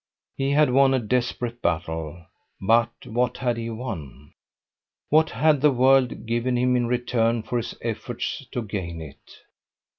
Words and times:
He 0.35 0.49
had 0.53 0.71
won 0.71 0.95
a 0.95 0.99
desperate 0.99 1.61
battle, 1.61 2.25
but 2.59 2.89
what 3.05 3.37
had 3.37 3.55
he 3.57 3.69
won? 3.69 4.33
What 5.09 5.29
had 5.29 5.61
the 5.61 5.69
world 5.69 6.25
given 6.25 6.57
him 6.57 6.75
in 6.75 6.87
return 6.87 7.43
for 7.43 7.57
his 7.57 7.75
efforts 7.83 8.43
to 8.51 8.63
gain 8.63 8.99
it? 8.99 9.41